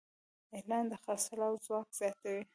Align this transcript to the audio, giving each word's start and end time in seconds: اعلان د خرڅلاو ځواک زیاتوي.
اعلان 0.57 0.85
د 0.91 0.93
خرڅلاو 1.03 1.61
ځواک 1.65 1.87
زیاتوي. 1.99 2.43